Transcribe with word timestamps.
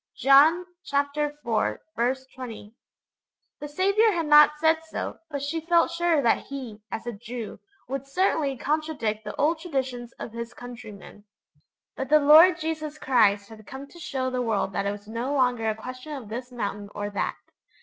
_'(John 0.19 0.65
iv. 0.91 1.29
20.) 2.33 2.73
The 3.59 3.67
Saviour 3.67 4.11
had 4.13 4.25
not 4.25 4.53
said 4.57 4.83
so, 4.85 5.19
but 5.29 5.43
she 5.43 5.61
felt 5.61 5.91
sure 5.91 6.23
that 6.23 6.45
He, 6.47 6.81
as 6.91 7.05
a 7.05 7.13
Jew, 7.13 7.59
would 7.87 8.07
certainly 8.07 8.57
contradict 8.57 9.23
the 9.25 9.35
old 9.35 9.59
traditions 9.59 10.11
of 10.13 10.31
his 10.31 10.55
countrymen. 10.55 11.25
But 11.95 12.09
the 12.09 12.17
Lord 12.17 12.59
Jesus 12.59 12.97
Christ 12.97 13.49
had 13.49 13.67
come 13.67 13.85
to 13.89 13.99
show 13.99 14.31
the 14.31 14.41
world 14.41 14.73
that 14.73 14.87
it 14.87 14.91
was 14.91 15.07
no 15.07 15.35
longer 15.35 15.69
a 15.69 15.75
question 15.75 16.13
of 16.13 16.29
this 16.29 16.51
mountain 16.51 16.89
or 16.95 17.11
that. 17.11 17.35